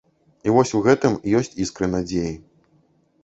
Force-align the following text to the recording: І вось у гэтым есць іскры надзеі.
І 0.47 0.53
вось 0.53 0.71
у 0.77 0.81
гэтым 0.87 1.17
есць 1.39 1.53
іскры 1.65 1.89
надзеі. 1.93 2.31